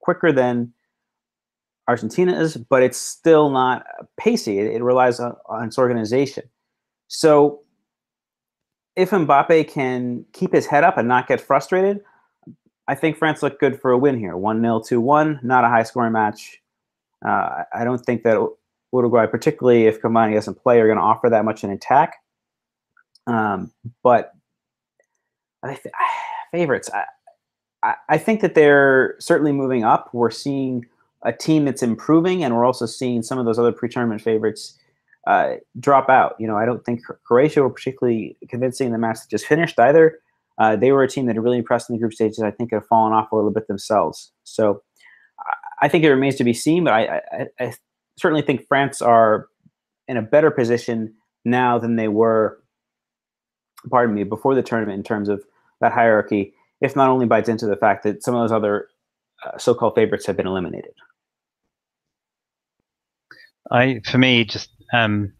[0.00, 0.72] quicker than
[1.88, 3.84] Argentina is, but it's still not
[4.18, 4.58] pacey.
[4.58, 6.44] It, it relies on, on its organization.
[7.08, 7.60] So
[8.96, 12.00] if Mbappe can keep his head up and not get frustrated,
[12.86, 14.36] I think France looked good for a win here.
[14.36, 16.60] 1 0, 2 1, not a high scoring match.
[17.24, 18.38] Uh, I don't think that
[18.92, 22.16] Uruguay, particularly if Cavani doesn't play, are going to offer that much in attack.
[23.26, 24.32] Um, but
[25.62, 25.94] I th-
[26.52, 27.04] favorites, I,
[27.82, 30.10] I, I think that they're certainly moving up.
[30.12, 30.86] We're seeing
[31.22, 34.78] a team that's improving, and we're also seeing some of those other pre tournament favorites
[35.26, 36.36] uh, drop out.
[36.38, 39.78] You know, I don't think Croatia were particularly convincing in the match that just finished
[39.80, 40.18] either.
[40.58, 42.40] Uh, they were a team that really impressed in the group stages.
[42.40, 44.32] I think have fallen off a little bit themselves.
[44.44, 44.82] So
[45.82, 47.74] I think it remains to be seen, but I, I, I
[48.18, 49.48] certainly think France are
[50.08, 51.14] in a better position
[51.44, 52.62] now than they were,
[53.90, 55.44] pardon me, before the tournament in terms of
[55.80, 58.88] that hierarchy, if not only by dint of the fact that some of those other
[59.44, 60.94] uh, so-called favorites have been eliminated.
[63.70, 65.32] I, for me, just um,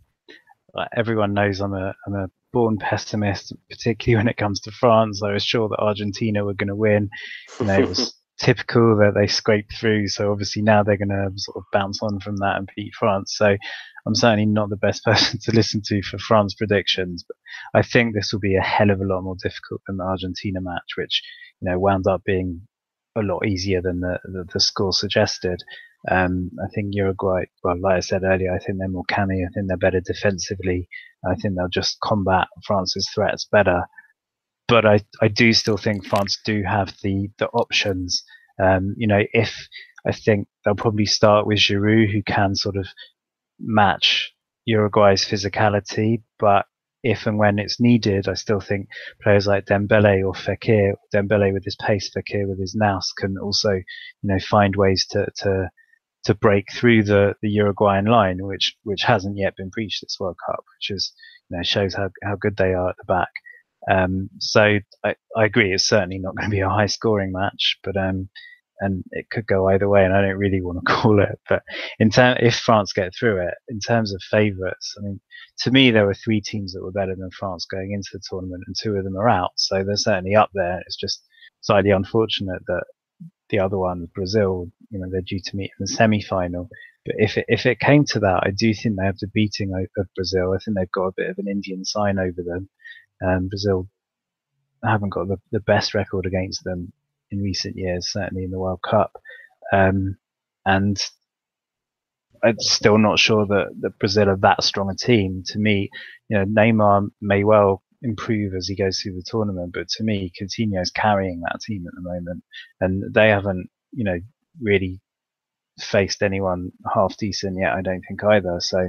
[0.96, 5.22] everyone knows I'm a I'm a born pessimist, particularly when it comes to France.
[5.22, 7.10] I was sure that Argentina were going to win.
[7.58, 10.06] You know, it was typical that they scraped through.
[10.08, 13.34] So obviously now they're going to sort of bounce on from that and beat France.
[13.36, 13.56] So
[14.06, 17.36] I'm certainly not the best person to listen to for France predictions, but
[17.78, 20.60] I think this will be a hell of a lot more difficult than the Argentina
[20.60, 21.22] match, which
[21.60, 22.62] you know wound up being
[23.16, 25.62] a lot easier than the the, the score suggested.
[26.10, 29.42] Um, I think Uruguay, well, like I said earlier, I think they're more canny.
[29.44, 30.88] I think they're better defensively.
[31.26, 33.82] I think they'll just combat France's threats better.
[34.68, 38.22] But I, I do still think France do have the the options.
[38.62, 39.68] Um, you know, if
[40.06, 42.86] I think they'll probably start with Giroud, who can sort of
[43.58, 44.32] match
[44.66, 46.66] Uruguay's physicality, but
[47.02, 48.88] if and when it's needed, I still think
[49.22, 53.70] players like Dembele or Fekir, Dembele with his pace, Fekir with his nous, can also,
[53.72, 53.84] you
[54.22, 55.70] know, find ways to to
[56.24, 60.36] to break through the, the Uruguayan line, which which hasn't yet been breached this World
[60.46, 61.12] Cup, which is
[61.48, 63.30] you know shows how, how good they are at the back.
[63.90, 67.78] Um, so I, I agree, it's certainly not going to be a high scoring match,
[67.84, 68.30] but um,
[68.80, 71.38] and it could go either way, and I don't really want to call it.
[71.48, 71.62] But
[71.98, 75.20] in term, if France get through it, in terms of favourites, I mean,
[75.60, 78.64] to me there were three teams that were better than France going into the tournament,
[78.66, 80.80] and two of them are out, so they're certainly up there.
[80.86, 81.22] It's just
[81.60, 82.84] slightly unfortunate that
[83.50, 86.68] the other one, Brazil, you know, they're due to meet in the semi-final.
[87.04, 89.72] But if it, if it came to that, I do think they have the beating
[89.98, 90.54] of Brazil.
[90.54, 92.68] I think they've got a bit of an Indian sign over them.
[93.24, 93.88] Um, Brazil
[94.82, 96.92] haven't got the, the best record against them
[97.30, 99.12] in recent years, certainly in the World Cup.
[99.72, 100.16] Um,
[100.64, 101.02] and
[102.42, 105.42] I'm still not sure that, that Brazil are that strong a team.
[105.48, 105.90] To me,
[106.28, 109.72] you know, Neymar may well improve as he goes through the tournament.
[109.72, 112.44] But to me, Coutinho is carrying that team at the moment,
[112.80, 114.18] and they haven't, you know,
[114.60, 115.00] really
[115.80, 117.72] faced anyone half decent yet.
[117.72, 118.60] I don't think either.
[118.60, 118.88] So,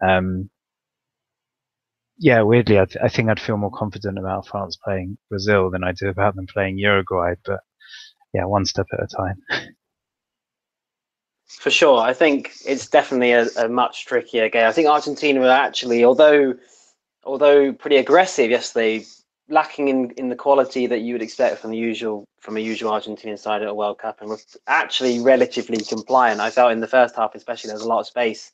[0.00, 0.48] um,
[2.16, 5.82] yeah, weirdly, I, th- I, think I'd feel more confident about France playing Brazil than
[5.84, 7.34] I do about them playing Uruguay.
[7.44, 7.60] But
[8.32, 9.42] yeah, one step at a time.
[11.46, 14.66] For sure, I think it's definitely a, a much trickier game.
[14.66, 16.54] I think Argentina were actually, although
[17.24, 19.04] although pretty aggressive yesterday,
[19.48, 22.90] lacking in, in the quality that you would expect from the usual from a usual
[22.90, 26.40] Argentinian side at a World Cup, and was actually relatively compliant.
[26.40, 28.52] I felt in the first half, especially, there was a lot of space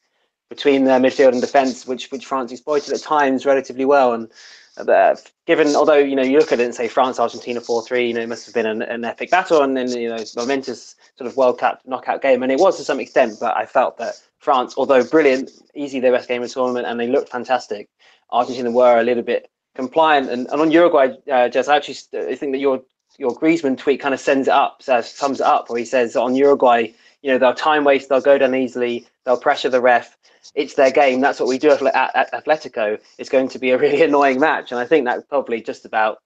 [0.49, 4.13] between their midfield and defence, which which France exploited at times relatively well.
[4.13, 4.31] And
[4.77, 5.17] uh,
[5.47, 8.15] given, although you know you look at it and say France Argentina four three, you
[8.15, 11.29] know it must have been an, an epic battle and then you know momentous sort
[11.29, 13.39] of World Cup knockout game, and it was to some extent.
[13.41, 16.99] But I felt that France, although brilliant, easily their best game of the tournament, and
[16.99, 17.89] they looked fantastic.
[18.33, 20.31] Argentina were a little bit compliant.
[20.31, 21.95] And, and on Uruguay, uh, Jess, I actually
[22.37, 22.83] think that your
[23.19, 26.17] your Griezmann tweet kind of sends it up, uh, sums it up, where he says
[26.17, 26.89] on Uruguay,
[27.23, 30.17] you know they'll time waste, they'll go down easily, they'll pressure the ref.
[30.55, 31.21] It's their game.
[31.21, 31.83] That's what we do at,
[32.17, 32.99] at Atletico.
[33.19, 36.19] It's going to be a really annoying match, and I think that probably just about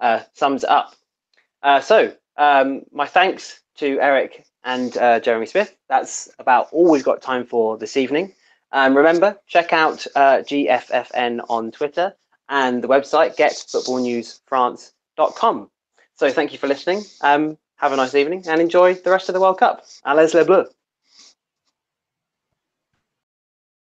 [0.00, 0.94] uh, sums it up.
[1.62, 5.74] Uh, so um, my thanks to Eric and uh, Jeremy Smith.
[5.88, 8.34] That's about all we've got time for this evening.
[8.72, 12.14] Um, remember, check out uh, GFFN on Twitter
[12.48, 15.70] and the website getfootballnewsfrance.com.
[16.14, 17.02] So thank you for listening.
[17.20, 19.84] Um, have a nice evening and enjoy the rest of the World Cup.
[20.04, 20.68] Allez les Bleus.